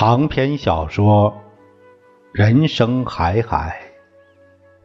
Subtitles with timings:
[0.00, 1.30] 长篇小说
[2.32, 3.78] 《人生海海》，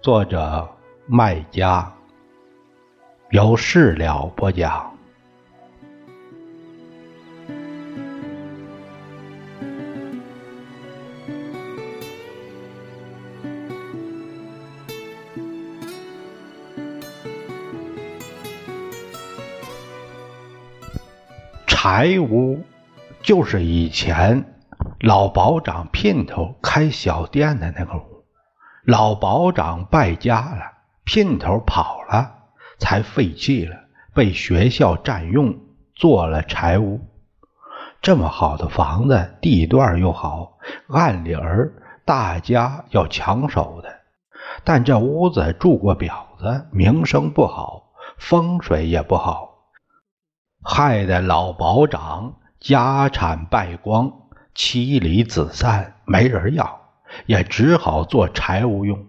[0.04, 0.70] 作者
[1.07, 1.90] 麦家，
[3.30, 4.93] 由事了播讲。
[21.66, 22.62] 柴屋
[23.21, 24.55] 就是以前。
[25.05, 28.26] 老保长姘头开小店的那个屋，
[28.86, 30.62] 老保长败家了，
[31.05, 32.32] 姘头跑了，
[32.80, 33.77] 才废弃了，
[34.16, 35.60] 被学校占用，
[35.94, 37.02] 做了柴屋。
[38.02, 40.57] 这么好的房子，地段又好，
[40.90, 41.72] 按理儿
[42.04, 43.99] 大家要抢手的，
[44.63, 49.68] 但这屋子住过婊子，名声不好，风水也不好，
[50.63, 54.12] 害得老保长家产败光。
[54.55, 56.79] 妻离子散，没人要，
[57.25, 59.05] 也只好做柴屋用。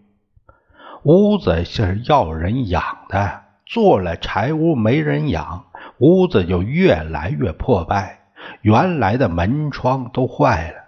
[1.04, 5.66] 屋子是要人养的，做了柴屋没人养，
[5.98, 8.24] 屋子就越来越破败。
[8.60, 10.78] 原来的门窗都坏了，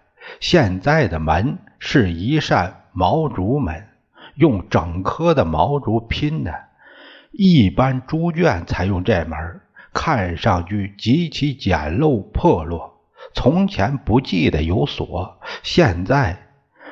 [0.41, 3.87] 现在的门是一扇毛竹门，
[4.35, 6.53] 用整棵的毛竹拼的。
[7.31, 9.61] 一般猪圈才用这门，
[9.93, 12.98] 看上去极其简陋破落。
[13.39, 16.49] 从前不记得有锁，现在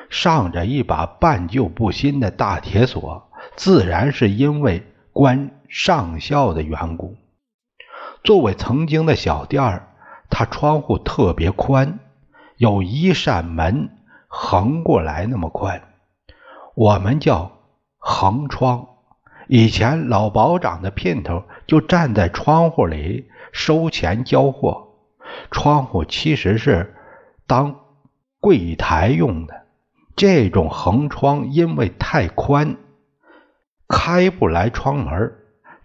[0.09, 4.81] 上着一把半旧不新的大铁锁，自然是因为
[5.11, 7.17] 关上校的缘故。
[8.23, 9.89] 作为曾经的小店儿，
[10.29, 11.99] 它窗户特别宽，
[12.55, 13.89] 有一扇门
[14.29, 15.81] 横过来那么宽，
[16.75, 17.51] 我们叫
[17.97, 18.87] 横窗。
[19.49, 24.86] 以前老保长的姘头就站在窗户里收钱交货。
[25.51, 26.95] 窗户其实是
[27.45, 27.79] 当
[28.39, 29.65] 柜台用的，
[30.15, 32.77] 这种横窗因为太宽，
[33.87, 35.33] 开不来窗门，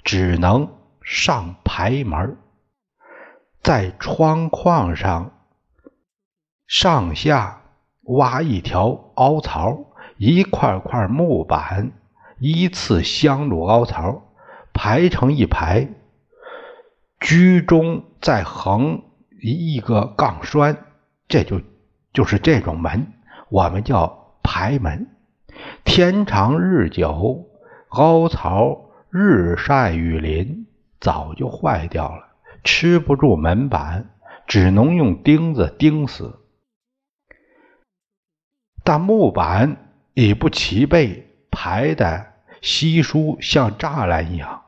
[0.05, 0.69] 只能
[1.03, 2.37] 上排门，
[3.63, 5.33] 在窗框上
[6.67, 7.63] 上下
[8.03, 9.87] 挖一条凹槽，
[10.17, 11.93] 一块块木板
[12.39, 14.23] 依次镶入凹槽，
[14.73, 15.89] 排成一排，
[17.21, 19.03] 居中再横。
[19.51, 20.87] 一个杠栓，
[21.27, 21.61] 这就
[22.13, 23.13] 就是这种门，
[23.49, 25.09] 我们叫排门。
[25.85, 27.51] 天长日久，
[27.89, 30.67] 凹槽日晒雨淋，
[31.01, 32.29] 早就坏掉了，
[32.63, 34.11] 吃不住门板，
[34.47, 36.39] 只能用钉子钉死。
[38.85, 39.77] 但木板
[40.15, 42.27] 已不齐备，排的
[42.61, 44.63] 稀疏，像栅栏一样，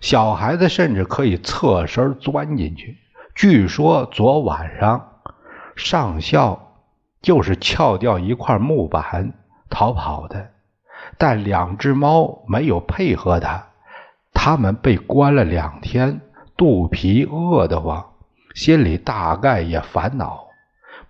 [0.00, 2.98] 小孩子甚至可以侧身钻进去。
[3.38, 5.20] 据说昨晚上
[5.76, 6.74] 上校
[7.22, 9.32] 就是撬掉一块木板
[9.70, 10.50] 逃跑的，
[11.18, 13.68] 但两只猫没有配合他，
[14.34, 16.20] 他们被关了两天，
[16.56, 18.14] 肚皮饿得慌，
[18.56, 20.48] 心里大概也烦恼，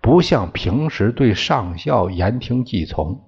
[0.03, 3.23] 不像平时对上校言听计从。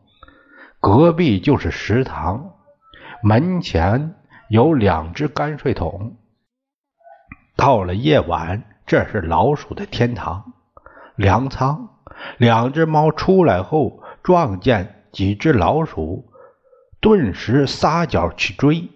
[0.79, 2.51] 隔壁就是食堂，
[3.23, 4.15] 门前
[4.51, 6.19] 有两只泔水桶，
[7.57, 8.65] 到了夜晚。
[8.91, 10.53] 这是老鼠的天堂，
[11.15, 11.91] 粮仓。
[12.39, 16.33] 两只猫出来后，撞见几只老鼠，
[17.01, 18.89] 顿时撒脚去追，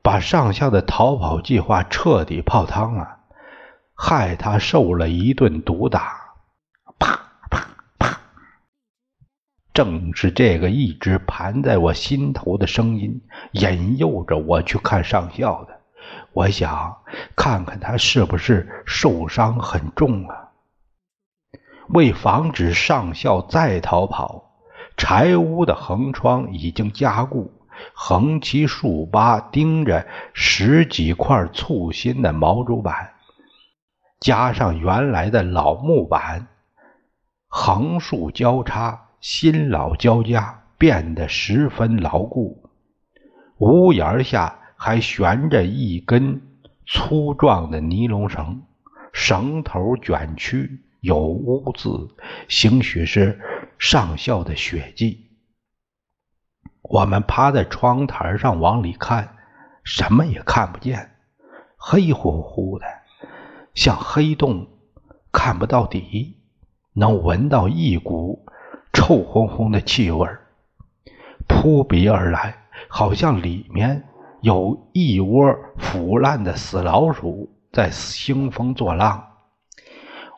[0.00, 3.18] 把上校的逃跑计划彻底泡汤了，
[3.96, 6.36] 害他受了一顿毒打。
[7.00, 7.18] 啪
[7.50, 7.66] 啪
[7.98, 8.20] 啪！
[9.74, 13.22] 正是这个一直盘在我心头的声音，
[13.54, 15.81] 引诱着我去看上校的。
[16.32, 16.98] 我想
[17.36, 20.48] 看看他是不是受伤很重啊！
[21.88, 24.50] 为防止上校再逃跑，
[24.96, 27.52] 柴屋的横窗已经加固，
[27.92, 33.12] 横七竖八钉着十几块粗心的毛竹板，
[34.20, 36.46] 加上原来的老木板，
[37.48, 42.70] 横竖交叉，新老交加，变得十分牢固。
[43.58, 44.60] 屋檐下。
[44.84, 46.42] 还悬着一根
[46.86, 48.64] 粗壮的尼龙绳，
[49.12, 52.08] 绳头卷曲，有污渍，
[52.48, 53.40] 兴许是
[53.78, 55.30] 上校的血迹。
[56.82, 59.36] 我们趴在窗台上往里看，
[59.84, 61.12] 什么也看不见，
[61.76, 62.86] 黑乎乎的，
[63.74, 64.66] 像黑洞，
[65.30, 66.38] 看不到底，
[66.92, 68.44] 能闻到一股
[68.92, 70.28] 臭烘烘的气味
[71.46, 74.08] 扑鼻而来，好像里面。
[74.42, 79.24] 有一窝腐烂的死老鼠在兴风作浪。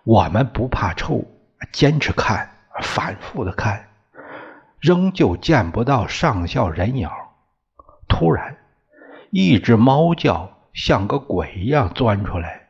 [0.05, 1.25] 我们不怕臭，
[1.73, 2.51] 坚持看，
[2.83, 3.89] 反复的看，
[4.79, 7.09] 仍旧见不到上校人影。
[8.07, 8.59] 突然，
[9.31, 12.69] 一只猫叫，像个鬼一样钻出来，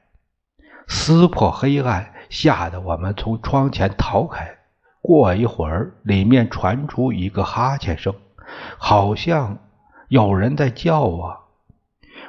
[0.86, 4.58] 撕破黑暗，吓得我们从窗前逃开。
[5.02, 8.14] 过一会儿，里面传出一个哈欠声，
[8.78, 9.58] 好像
[10.08, 11.40] 有人在叫啊！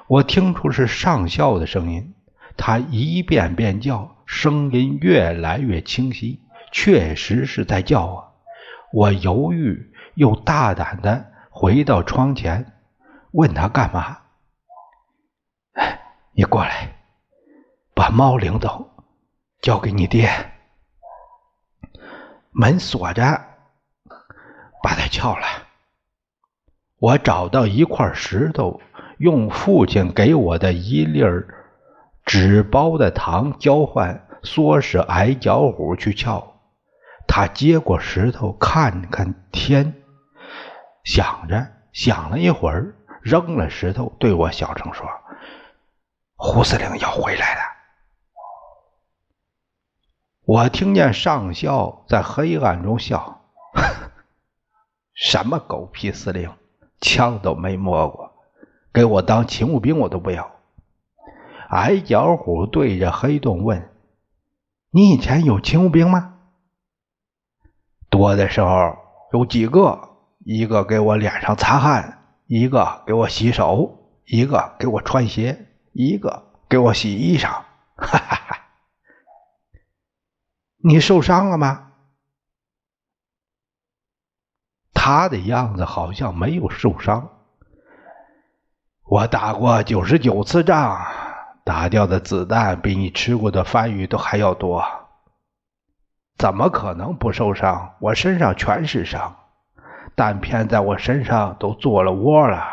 [0.08, 2.14] 我听出是上校的声音，
[2.58, 6.42] 他一遍遍叫，声音越来越清晰，
[6.72, 8.32] 确实是在叫啊！
[8.94, 12.74] 我犹豫又大胆的回到窗前，
[13.32, 14.20] 问他干嘛？
[16.34, 16.96] 你过来，
[17.94, 18.90] 把猫领走，
[19.62, 20.30] 交给你爹。
[22.52, 23.22] 门锁着，
[24.82, 25.46] 把它撬了。
[27.06, 28.82] 我找到一块石头，
[29.20, 31.48] 用父亲给我的一粒儿
[32.26, 36.56] 纸包的糖交换，唆使矮脚虎去撬。
[37.28, 40.02] 他接过石头，看看天，
[41.04, 45.08] 想着想了一会儿，扔了石头，对我小声说
[46.36, 47.62] ：“胡司令要回来了。”
[50.42, 53.46] 我听见上校在黑暗中笑
[55.14, 56.52] ：“什么狗屁司令，
[57.02, 58.34] 枪都没摸过，
[58.94, 60.52] 给我当勤务兵我都不要。”
[61.70, 63.90] 矮脚虎对着黑洞问
[64.92, 66.36] ：“你以前有勤务兵吗？”
[68.10, 68.96] 多的时候
[69.34, 70.10] 有几个，
[70.40, 77.50] 一个给我脸上擦汗，一个给我洗手，一个给我穿鞋，一个给我洗衣裳。
[77.98, 78.58] 哈哈哈。
[80.78, 81.94] 你受伤了吗？
[85.06, 87.30] 他的样子好像没有受伤。
[89.04, 91.00] 我打过九十九次仗，
[91.64, 94.84] 打掉的子弹比你吃过的番禺都还要多。
[96.40, 97.94] 怎么可能不受伤？
[98.00, 99.36] 我身上全是伤，
[100.16, 102.66] 弹片在我身上都做了窝了。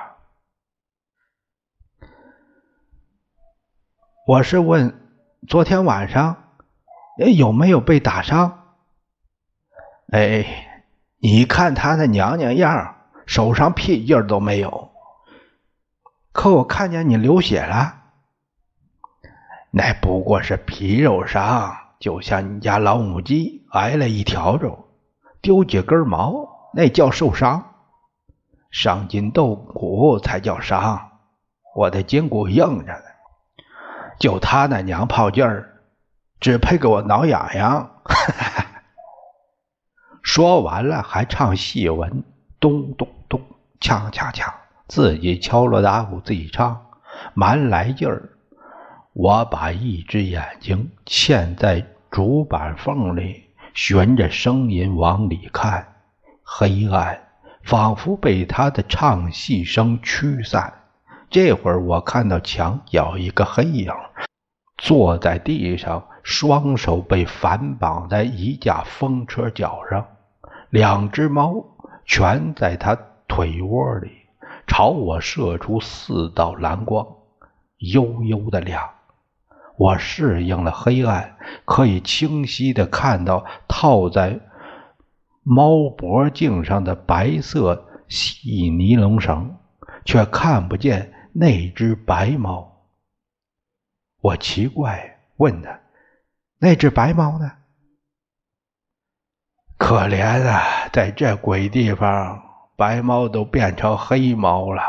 [4.26, 5.06] 我是问
[5.46, 6.38] 昨天晚上。
[7.36, 8.78] 有没有被打伤？
[10.10, 10.71] 哎，
[11.24, 12.96] 你看他那娘娘样，
[13.26, 14.90] 手上屁劲儿都没有。
[16.32, 17.94] 可我看见你流血了，
[19.70, 24.88] 那不过是皮肉伤，就像你家老母鸡挨了一条肉，
[25.40, 27.72] 丢几根毛，那叫受伤。
[28.72, 31.12] 伤筋动骨才叫伤，
[31.76, 33.04] 我的筋骨硬着呢。
[34.18, 35.68] 就他那娘炮劲儿。
[36.40, 38.02] 只配给我挠痒痒。
[40.34, 42.24] 说完了，还唱戏文，
[42.58, 43.38] 咚咚咚，
[43.78, 44.50] 锵锵锵，
[44.88, 46.86] 自己敲锣打鼓，自己唱，
[47.34, 48.30] 蛮来劲儿。
[49.12, 53.42] 我把一只眼睛嵌在竹板缝里，
[53.74, 55.86] 循着声音往里看，
[56.42, 57.20] 黑暗
[57.62, 60.72] 仿佛被他的唱戏声驱散。
[61.28, 63.92] 这会儿，我看到墙角一个黑影，
[64.78, 66.02] 坐在地上。
[66.24, 70.06] 双手被反绑在一架风车脚上，
[70.72, 71.66] 两只猫
[72.06, 72.96] 全在他
[73.28, 74.10] 腿窝里，
[74.66, 77.06] 朝我射出四道蓝光，
[77.76, 78.88] 幽幽的亮。
[79.76, 81.36] 我适应了黑暗，
[81.66, 84.40] 可以清晰的看到套在
[85.42, 89.54] 猫脖颈上的白色细尼龙绳，
[90.06, 92.86] 却看不见那只白猫。
[94.22, 95.80] 我奇怪，问他。
[96.58, 97.52] 那只白猫呢？
[99.82, 100.62] 可怜啊，
[100.92, 102.40] 在这鬼地方，
[102.76, 104.80] 白猫都变成黑猫了。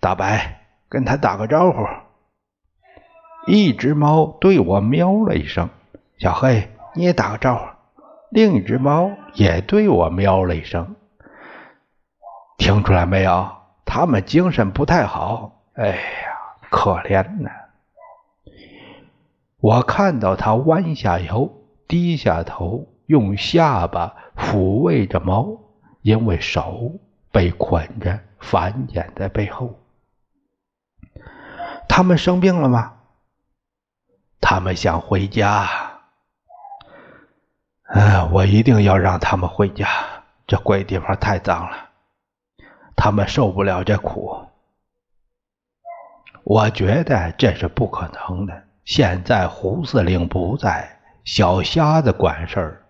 [0.00, 1.86] 大白，跟他打个招呼。
[3.46, 5.70] 一只猫对我喵了一声，
[6.18, 7.64] 小黑你也打个招呼。
[8.28, 10.96] 另一只猫也对我喵了一声。
[12.58, 13.52] 听出来没有？
[13.84, 15.62] 他们精神不太好。
[15.74, 15.96] 哎呀，
[16.68, 17.50] 可怜呐。
[19.60, 21.48] 我看到他弯下腰，
[21.90, 25.58] 低下头，用下巴抚慰着猫，
[26.02, 26.92] 因为手
[27.32, 29.76] 被捆着，反剪在背后。
[31.88, 32.94] 他们生病了吗？
[34.40, 35.68] 他们想回家。
[37.86, 39.88] 哎，我一定要让他们回家。
[40.46, 41.88] 这鬼地方太脏了，
[42.94, 44.46] 他们受不了这苦。
[46.44, 48.62] 我觉得这是不可能的。
[48.84, 52.82] 现在胡司令不在，小瞎子管事儿。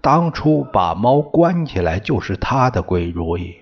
[0.00, 3.56] 当初把猫关起来就是他的鬼主意，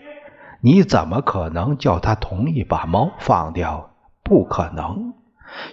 [0.61, 3.91] 你怎么可能叫他同意把猫放掉？
[4.25, 5.13] 不可能！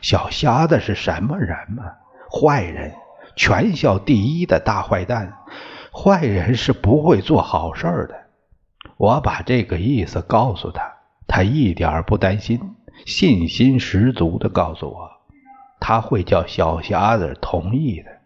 [0.01, 1.83] 小瞎子是什么人嘛？
[2.29, 2.93] 坏人，
[3.35, 5.37] 全校第一的大坏蛋。
[5.91, 8.15] 坏人是不会做好事的。
[8.97, 10.83] 我把这个意思告诉他，
[11.27, 12.59] 他一点不担心，
[13.05, 15.09] 信心十足的告诉我，
[15.79, 18.18] 他会叫小瞎子同意的。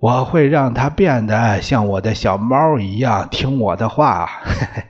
[0.00, 4.26] 我会让它变得像我的小猫一样听我的话。
[4.44, 4.84] 嘿 嘿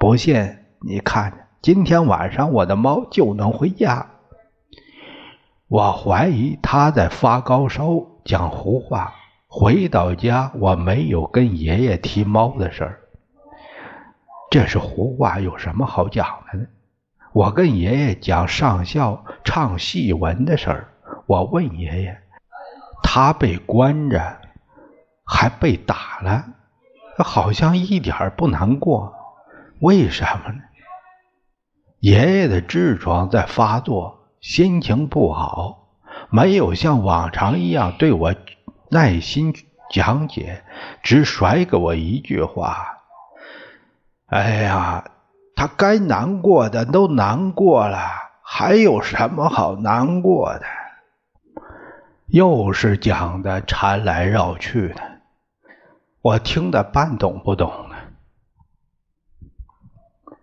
[0.00, 4.06] 不信，你看，今天晚上我的猫就能回家。
[5.68, 7.84] 我怀疑他在发高烧，
[8.24, 9.14] 讲胡话。
[9.48, 13.00] 回到家，我没有跟爷爷提猫的事儿。
[14.50, 16.66] 这是胡话，有什么好讲的呢？
[17.34, 20.88] 我跟爷爷讲上校唱戏文的事儿。
[21.26, 22.21] 我问爷爷。
[23.02, 24.38] 他被关着，
[25.24, 26.44] 还被打了，
[27.18, 29.12] 好像一点不难过。
[29.80, 30.60] 为什么呢？
[32.00, 35.88] 爷爷的痔疮在发作，心情不好，
[36.30, 38.34] 没有像往常一样对我
[38.90, 39.54] 耐心
[39.90, 40.64] 讲解，
[41.02, 42.98] 只甩给我一句话
[44.26, 45.04] ：“哎呀，
[45.54, 47.98] 他该难过的都难过了，
[48.42, 50.64] 还有什么好难过的？”
[52.32, 55.20] 又是讲的缠来绕去的，
[56.22, 57.96] 我听得半懂不懂的。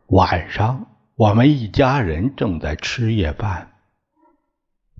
[0.09, 3.71] 晚上，我们一家人正在吃夜饭，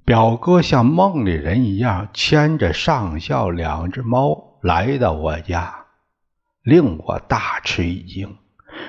[0.03, 5.85] 表哥像梦里人一样牵着上校两只猫来到我家，
[6.63, 8.35] 令我大吃一惊。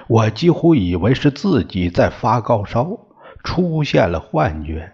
[0.09, 2.97] 我几乎以为是自己在发高烧，
[3.45, 4.91] 出现了幻觉，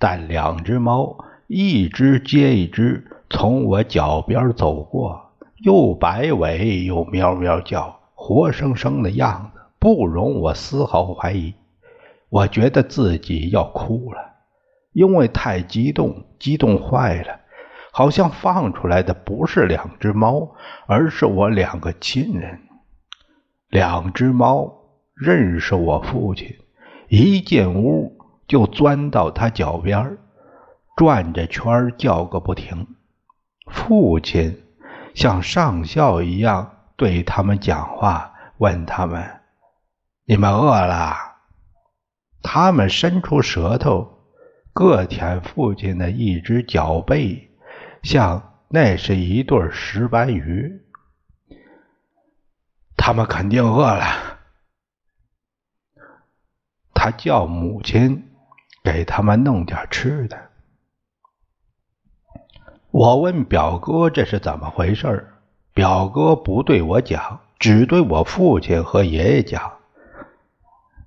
[0.00, 1.16] 但两只猫。
[1.52, 11.52] 一只接一只从我脚边走过，又摆尾又喵喵叫，活生生的样子不容我丝毫怀疑。
[12.28, 14.20] 我觉得自己要哭了，
[14.92, 17.40] 因为太激动，激动坏了，
[17.90, 20.52] 好像放出来的不是两只猫，
[20.86, 22.60] 而是我两个亲人。
[23.70, 24.72] 两只猫
[25.14, 26.46] 认识我父亲，
[27.08, 28.16] 一进屋
[28.46, 30.16] 就钻到他脚边
[31.00, 32.86] 转着圈叫个不停，
[33.64, 34.66] 父亲
[35.14, 39.40] 像上校一样对他们讲话，问他们
[40.28, 41.16] ：“你们饿了？”
[42.44, 44.26] 他们伸出舌头，
[44.74, 47.50] 各舔父亲的一只脚背，
[48.02, 50.82] 像那是一对石斑鱼。
[52.98, 54.04] 他们肯定饿了。
[56.92, 58.30] 他叫母亲
[58.84, 60.49] 给他们弄点吃的。
[62.92, 65.32] 我问表哥这是怎么回事
[65.72, 69.74] 表哥不对我讲，只对我父亲和爷爷讲。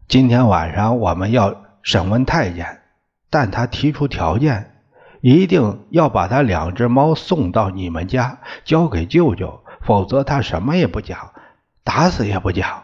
[0.08, 2.82] 今天晚上我们要审问太监，
[3.30, 4.80] 但他提出条件，
[5.20, 11.34] 一定要把他两只猫送到你们家，交给舅舅，否则他什么也不讲，
[11.84, 12.84] 打死也不讲。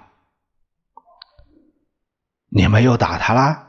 [2.49, 3.67] 你们又打他了？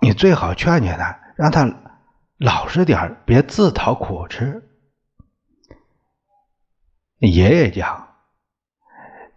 [0.00, 1.85] 你最好劝劝他，让他。
[2.38, 4.62] 老实点别自讨苦吃。
[7.18, 8.14] 爷爷讲，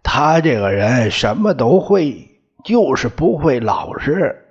[0.02, 4.46] 他这个人什么都会，就是不会老实。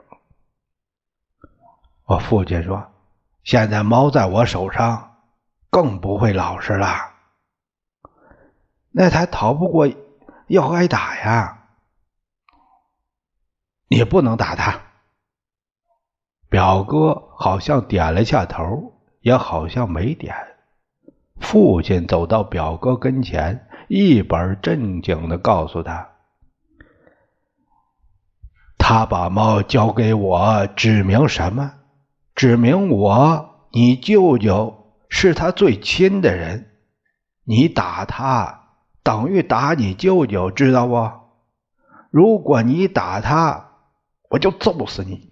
[2.05, 2.91] 我父亲说，
[3.43, 5.17] 现在猫在我手上，
[5.69, 7.13] 更不会老实了。
[8.89, 9.87] 那他逃不过
[10.47, 11.67] 要挨打呀，
[13.87, 14.88] 你不能打他。
[16.49, 20.35] 表哥好像点了下头，也好像没点。
[21.39, 26.09] 父亲走到表哥跟前，一本正经的告诉他
[28.79, 31.73] ：“他把猫交给我，指明什么？
[32.33, 36.71] 指明我，你舅舅是他最亲的人。
[37.43, 38.71] 你打他，
[39.03, 41.11] 等于打你舅舅，知道不？
[42.09, 43.69] 如果你打他，
[44.29, 45.28] 我就揍死你。”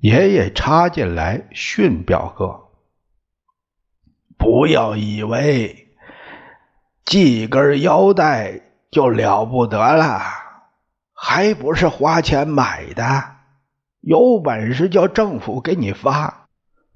[0.00, 2.68] 爷爷插进来训表哥
[4.38, 5.88] ：“不要以为
[7.04, 10.22] 系根腰带就了不得了，
[11.12, 13.04] 还不是花钱买的。
[14.00, 16.48] 有本事叫政府给你发，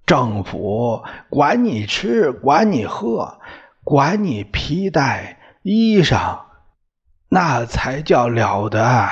[0.07, 3.39] 政府管你吃，管你喝，
[3.83, 6.41] 管你皮带衣裳，
[7.29, 9.11] 那才叫了得。”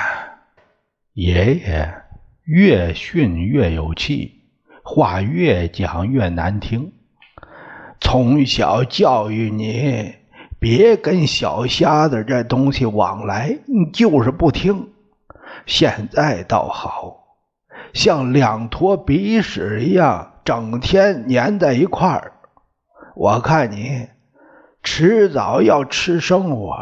[1.13, 2.02] 爷爷。
[2.43, 4.41] 越训越有气，
[4.83, 6.91] 话越讲越难听。
[8.01, 10.15] 从小教育你，
[10.59, 14.91] 别跟小瞎子这东西往来，你就是不听。
[15.65, 17.37] 现在倒好，
[17.93, 22.33] 像两坨鼻屎一样，整天粘在一块儿。
[23.15, 24.09] 我看你
[24.81, 26.75] 迟早要吃生活。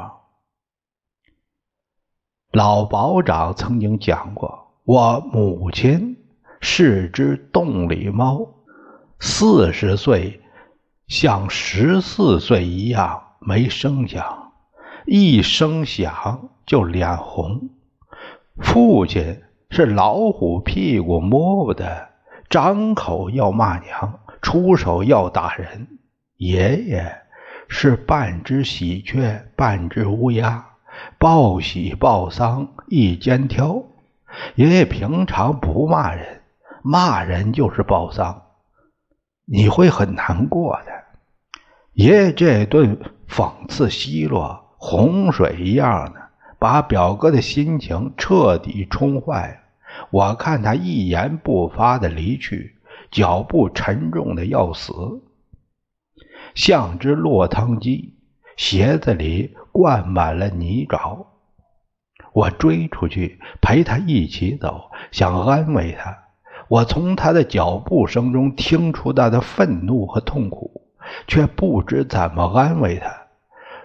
[2.52, 6.18] 老保长曾经讲过，我母亲
[6.60, 8.48] 是只洞里猫，
[9.20, 10.42] 四十岁
[11.08, 14.54] 像十四岁一样没声响，
[15.06, 17.70] 一声响就脸红。
[18.58, 22.10] 父亲是老虎屁股摸不得，
[22.50, 25.88] 张口要骂娘，出手要打人。
[26.38, 27.18] 爷爷
[27.68, 30.66] 是半只喜鹊，半只乌鸦，
[31.20, 33.84] 报喜报丧一肩挑。
[34.56, 36.42] 爷爷平常不骂人，
[36.84, 38.42] 骂人就是报丧，
[39.46, 40.92] 你会很难过的。
[41.94, 46.22] 爷爷这顿讽刺奚落，洪水一样的。
[46.60, 49.58] 把表哥的心情彻底冲坏了。
[50.12, 52.76] 我看他一言不发的离去，
[53.10, 54.94] 脚步沉重的要死，
[56.54, 58.14] 像只落汤鸡，
[58.58, 61.26] 鞋子里灌满了泥沼。
[62.34, 66.18] 我追出去陪他一起走，想安慰他。
[66.68, 70.82] 我从他的脚步声中听出他的愤怒和痛苦，
[71.28, 73.12] 却不知怎么安慰他，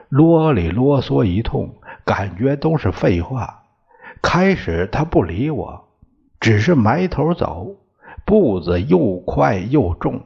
[0.09, 1.75] 啰里啰嗦一通。
[2.05, 3.65] 感觉都是废话。
[4.23, 5.89] 开始他不理我，
[6.39, 7.75] 只是埋头走，
[8.25, 10.21] 步子又快又重。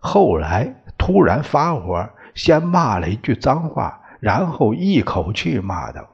[0.00, 6.08] 后来突然发火，先骂了一句脏话，然后一口气骂道：“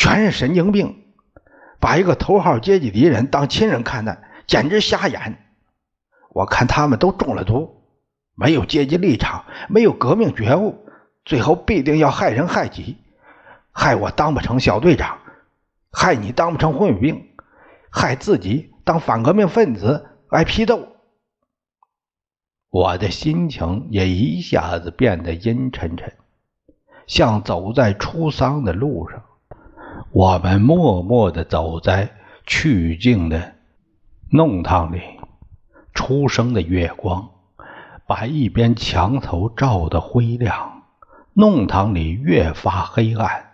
[0.00, 1.04] 全是神经病，
[1.78, 5.36] 把一个头号阶级敌人当亲人看待，简直瞎眼。
[6.30, 7.82] 我看他们都中了毒，
[8.34, 10.86] 没有阶级立场，没有革命觉悟。”
[11.26, 12.96] 最后必定要害人害己，
[13.72, 15.18] 害我当不成小队长，
[15.92, 17.28] 害你当不成红卫兵，
[17.90, 20.88] 害自己当反革命分子挨批斗。
[22.70, 26.16] 我的心情也一下子变得阴沉沉，
[27.06, 29.24] 像走在出丧的路上。
[30.12, 32.10] 我们默默地走在
[32.44, 33.54] 去静的
[34.28, 35.00] 弄堂里，
[35.94, 37.30] 初升的月光
[38.08, 40.82] 把一边墙头照得灰亮。
[41.32, 43.52] 弄堂里越发黑暗，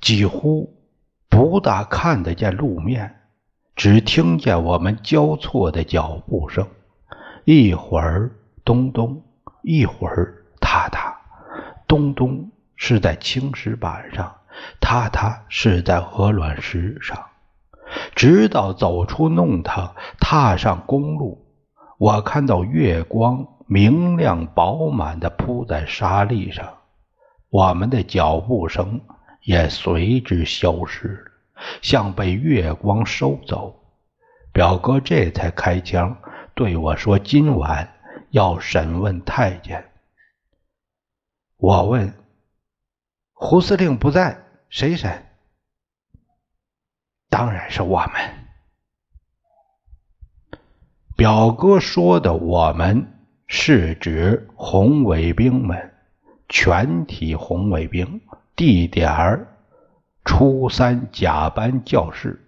[0.00, 0.74] 几乎
[1.28, 3.20] 不大看得见路面，
[3.76, 6.66] 只听见我们交错的脚步声，
[7.44, 8.32] 一会儿
[8.64, 9.22] 咚咚，
[9.62, 11.16] 一会儿踏踏。
[11.86, 14.34] 咚咚是在青石板上，
[14.80, 17.26] 踏踏是在鹅卵石上。
[18.14, 21.44] 直到走出弄堂，踏上公路，
[21.98, 26.78] 我看到月光明亮饱满的铺在沙砾上。
[27.48, 29.00] 我们的脚步声
[29.42, 31.30] 也随之消失了，
[31.82, 33.74] 像被月光收走。
[34.52, 36.16] 表哥这才开枪
[36.54, 37.92] 对我说：“今晚
[38.30, 39.84] 要审问太监。”
[41.58, 42.12] 我问
[43.42, 45.24] ：“胡司令不在，谁审？”
[47.30, 48.12] 当然是我们。
[51.16, 53.14] 表哥说的“我们”
[53.48, 55.94] 是指红卫兵们。
[56.50, 58.20] 全体红卫兵，
[58.56, 59.48] 地点儿
[60.24, 62.46] 初三甲班教室。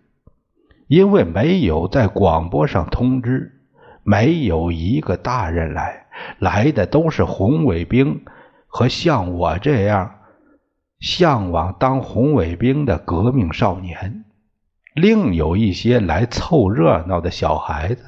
[0.88, 3.62] 因为没有在广播上通知，
[4.02, 6.06] 没有一个大人来，
[6.38, 8.24] 来的都是红卫兵
[8.66, 10.18] 和像我这样
[11.02, 14.24] 向往当红卫兵的革命少年，
[14.94, 18.04] 另有一些来凑热闹的小孩子。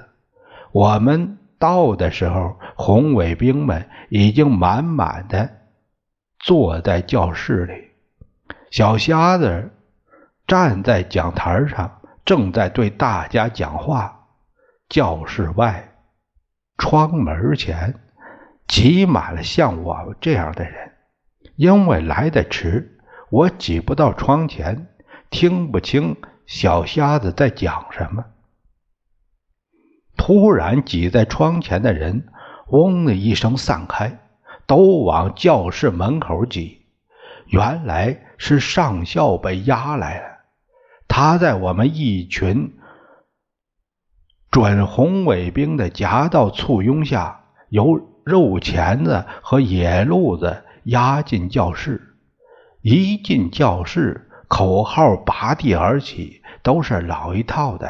[0.70, 5.50] 我们到的时候，红卫兵们已经满满的。
[6.38, 7.90] 坐在教室里，
[8.70, 9.72] 小瞎子
[10.46, 14.20] 站在讲台上，正在对大家讲话。
[14.88, 15.88] 教室外，
[16.76, 17.94] 窗门前
[18.68, 20.92] 挤满了像我这样的人。
[21.56, 22.98] 因为来的迟，
[23.30, 24.88] 我挤不到窗前，
[25.30, 28.24] 听不清小瞎子在讲什么。
[30.16, 32.28] 突然，挤在窗前的人
[32.70, 34.20] “嗡”的一声散开。
[34.66, 36.86] 都往教室门口挤，
[37.48, 40.38] 原来是上校被押来了。
[41.06, 42.72] 他在我们一群
[44.50, 52.16] 准红卫兵的夹道簇拥下，由肉钳子和野路子押进教室。
[52.80, 57.88] 一进教室，口号拔地而起，都是老一套的，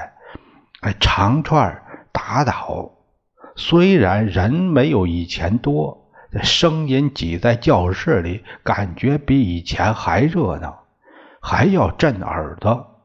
[0.81, 2.93] 哎，长串打倒。
[3.57, 6.01] 虽然人没有以前多。
[6.43, 10.83] 声音挤在教室里，感觉比以前还热闹，
[11.41, 13.05] 还要震耳朵。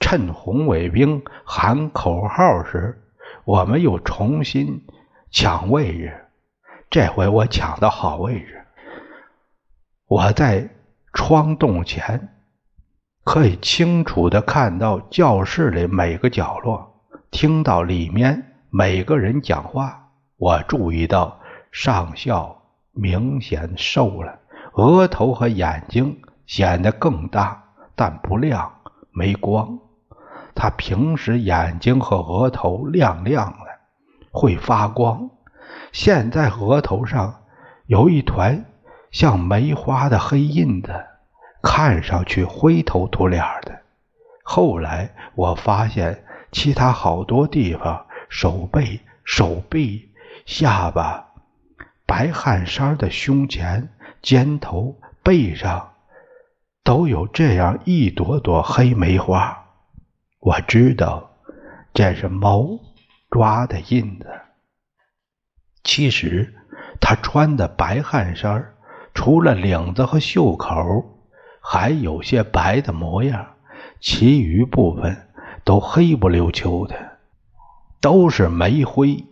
[0.00, 3.00] 趁红卫兵喊口号时，
[3.44, 4.84] 我们又重新
[5.30, 6.26] 抢位置。
[6.90, 8.57] 这回我抢到好位置，
[10.08, 10.66] 我在
[11.12, 12.30] 窗洞前，
[13.24, 20.08] 可以清楚的看到教室里每个角落，听到里面每个人讲话。
[20.38, 21.38] 我注意到
[21.70, 22.56] 上校
[22.92, 24.38] 明显瘦了，
[24.72, 27.62] 额头和眼睛显得更大，
[27.94, 28.72] 但不亮，
[29.10, 29.78] 没光。
[30.54, 33.66] 他平时眼睛和额头亮亮的，
[34.30, 35.28] 会发光。
[35.92, 37.42] 现在额头上
[37.84, 38.64] 有一团
[39.10, 41.06] 像梅花的黑印子，
[41.62, 43.80] 看上去灰头土脸的。
[44.42, 50.10] 后来我发现其他好多地方，手背、手臂、
[50.46, 51.32] 下巴、
[52.06, 53.90] 白汗衫的胸前、
[54.22, 55.92] 肩头、背上
[56.82, 59.66] 都有这样一朵朵黑梅花。
[60.40, 61.30] 我知道
[61.92, 62.66] 这是猫
[63.30, 64.26] 抓的印子。
[65.84, 66.54] 其实
[67.00, 68.72] 他穿的白汗衫，
[69.14, 70.74] 除了领子和袖口
[71.60, 73.46] 还有些白的模样，
[74.00, 75.28] 其余部分
[75.64, 76.94] 都黑不溜秋的，
[78.00, 79.24] 都是煤灰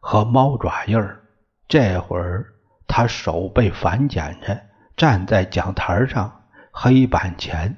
[0.00, 1.20] 和猫爪印儿。
[1.68, 2.46] 这会儿
[2.86, 4.60] 他手被反剪着，
[4.96, 6.40] 站在讲台上，
[6.72, 7.76] 黑板前，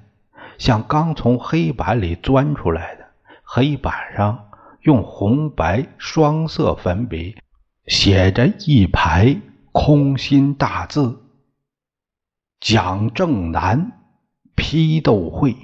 [0.59, 3.05] 像刚从黑板里钻出来的。
[3.45, 4.49] 黑板上
[4.83, 7.37] 用红白双色粉笔。
[7.87, 9.37] 写着一排
[9.73, 11.21] 空心大字
[12.61, 13.93] ：“蒋正南
[14.55, 15.57] 批斗会。”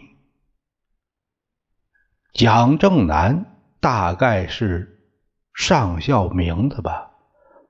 [2.33, 5.01] 蒋正南大概是
[5.55, 7.11] 上校名字吧？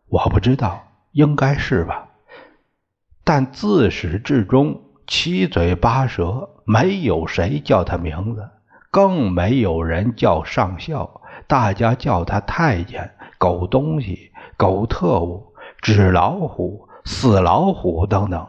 [0.09, 2.09] 我不知道，应该是吧。
[3.25, 8.49] 但自始至终七嘴八舌，没有谁叫他名字，
[8.91, 14.33] 更没有人叫上校，大家叫他太监、狗东西。
[14.57, 18.49] 狗特务、纸老虎、死老虎等等，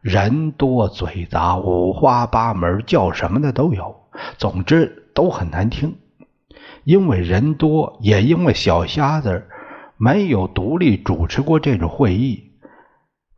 [0.00, 3.96] 人多嘴杂，五花八门，叫什么的都有。
[4.38, 5.96] 总之都很难听。
[6.84, 9.46] 因为人多，也因为小瞎子
[9.96, 12.52] 没有独立主持过这种会议，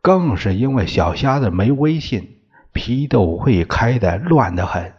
[0.01, 2.37] 更是因为小瞎子没威信，
[2.73, 4.93] 批斗会开的乱得很，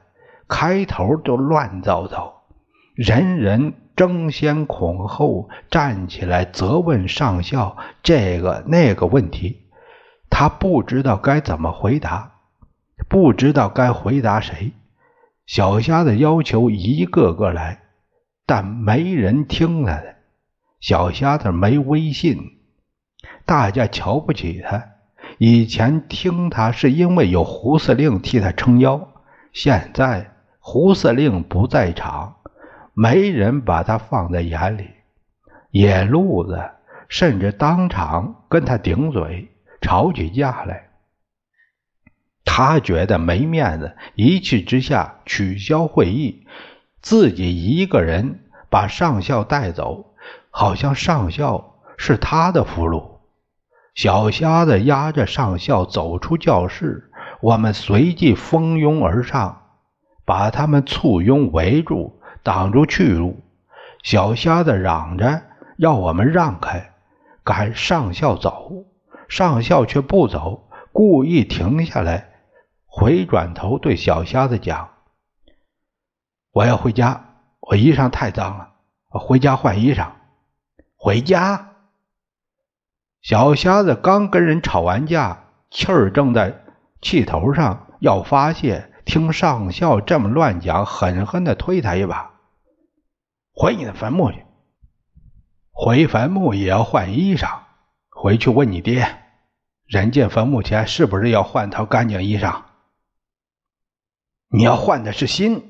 [0.48, 2.44] 开头就乱糟糟，
[2.96, 3.74] 人人。
[3.96, 9.63] 争先恐后站起来责问上校这个那个问题，
[10.36, 12.32] 他不知道该怎么回答，
[13.08, 14.74] 不知道该回答谁。
[15.46, 17.84] 小瞎子要求一个个来，
[18.48, 20.16] 但没人听他的。
[20.80, 22.58] 小瞎子没威信，
[23.46, 24.84] 大家瞧不起他。
[25.38, 29.10] 以前听他是因为有胡司令替他撑腰，
[29.52, 32.38] 现在胡司令不在场。
[32.96, 34.90] 没人把他放在眼里，
[35.70, 36.60] 野路子
[37.08, 39.52] 甚至当场跟他顶嘴，
[39.84, 40.90] 吵起架来。
[42.44, 46.48] 他觉得没面子，一气之下取消会议，
[47.02, 48.40] 自己一个人
[48.72, 50.16] 把上校带走，
[50.50, 53.20] 好像上校是他的俘虏。
[53.94, 59.62] 小瞎子押着上校走出教室，我们随即蜂拥而上，
[60.26, 62.20] 把他们簇拥围住。
[62.46, 63.42] 挡住去路，
[64.04, 65.44] 小瞎子嚷着
[65.78, 66.92] 要我们让开，
[67.42, 68.84] 赶上校走。
[69.34, 72.30] 上校却不走，故意停下来，
[72.86, 74.92] 回转头对小瞎子讲
[76.54, 78.74] ：“我要回家，我衣裳太脏了，
[79.10, 80.12] 我回家换衣裳。”
[80.96, 81.72] 回家。
[83.24, 86.64] 小瞎子刚跟人吵完架，气儿正在
[87.02, 92.34] 气头上，要发泄，听上校这么乱讲，狠狠的推他一把。
[93.56, 94.46] 回你的坟墓去，
[95.72, 97.62] 回坟墓也要换衣裳。
[98.12, 99.23] 回去问你爹，
[99.86, 102.62] 人进坟墓前是不是要换套干净衣裳？
[104.50, 105.70] 你要换的是心。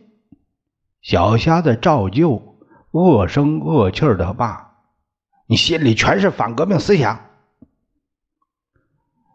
[1.01, 2.57] 小瞎子照旧
[2.91, 4.71] 恶声恶气的骂
[5.47, 7.19] ：“你心里全是反革命思想。”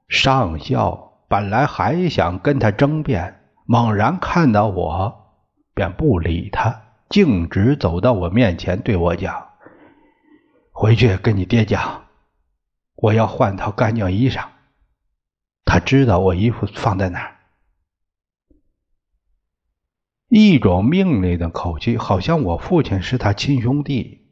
[0.08, 5.34] 上校本来还想跟他争辩，猛然看到我，
[5.74, 6.82] 便不理他。
[7.10, 9.48] 径直走到我面前，对我讲
[10.72, 12.04] ：“回去跟你爹讲，
[12.96, 14.44] 我要换套干净衣裳。”
[15.70, 17.36] 他知道我衣服放在哪儿，
[20.30, 24.26] 一种命令的口气，好像我父亲是他亲兄弟。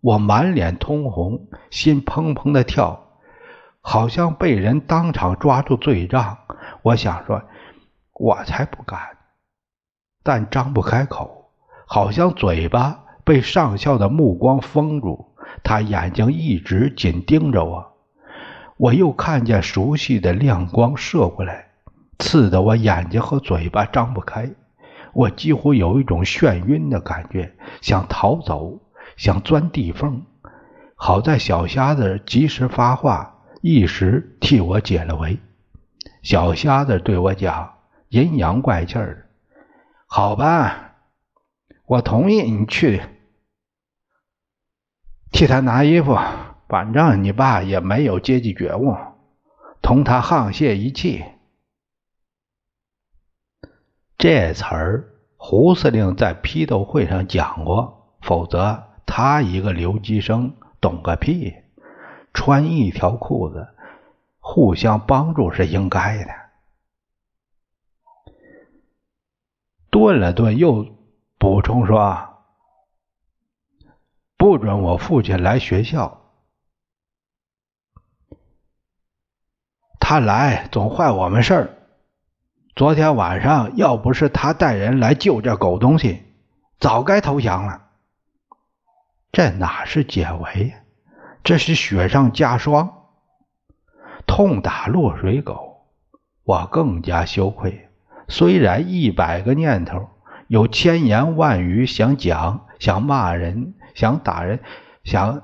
[0.00, 3.10] 我满脸通红，心砰砰的跳，
[3.80, 6.38] 好像被人当场抓住罪状。
[6.82, 7.42] 我想说，
[8.12, 9.00] 我才不敢，
[10.22, 11.50] 但张不开口。
[11.88, 17.97] 好像嘴巴被上校的目光封住，他眼睛一直紧盯着我。
[18.78, 21.66] 我又看见熟悉的亮光射过来，
[22.18, 24.50] 刺得我眼睛和嘴巴张不开。
[25.12, 28.80] 我几乎有一种眩晕的感觉，想逃走，
[29.16, 30.24] 想钻地缝。
[30.94, 35.38] 好在小瞎子及时发话，一时替我解了围。
[36.22, 37.78] 小瞎子对我讲，
[38.10, 39.24] 阴阳怪气儿的
[40.06, 40.94] ：“好吧，
[41.86, 43.02] 我同意你去
[45.32, 46.16] 替他拿衣服。”
[46.68, 48.94] 反正你爸也没有阶级觉悟，
[49.80, 51.24] 同他沆瀣一气。
[54.18, 61.54] 这词儿胡司令在批斗会上讲过，否则他一个留级生懂个屁！
[62.34, 63.68] 穿一条裤子，
[64.38, 66.30] 互相帮助是应该的。
[69.90, 70.86] 顿了顿，又
[71.38, 72.28] 补充说
[74.36, 76.24] ：“不准我父亲来学校。”
[80.10, 81.70] 看来总坏我们事儿。
[82.74, 86.22] 昨天晚上要不是他带人来救这狗东西，
[86.80, 87.82] 早该投降了。
[89.32, 90.72] 这哪是解围？
[91.44, 92.90] 这是雪上加霜，
[94.26, 95.84] 痛打落水狗。
[96.42, 97.90] 我更加羞愧。
[98.28, 100.08] 虽然一百个念头，
[100.46, 104.60] 有千言万语想讲，想骂人，想打人，
[105.04, 105.42] 想，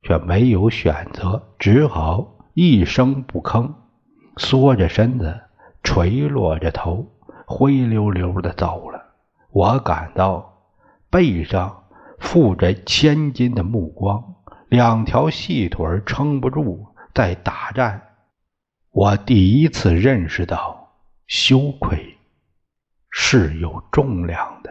[0.00, 2.33] 却没有选择，只好。
[2.54, 3.74] 一声不吭，
[4.36, 5.40] 缩着身子，
[5.82, 7.04] 垂落着头，
[7.46, 9.02] 灰溜溜的走了。
[9.50, 10.62] 我感到
[11.10, 11.84] 背上
[12.20, 14.36] 负着千斤的目光，
[14.68, 18.00] 两条细腿撑不住，在打颤。
[18.92, 20.92] 我第一次认识到，
[21.26, 22.16] 羞愧
[23.10, 24.70] 是有重量的。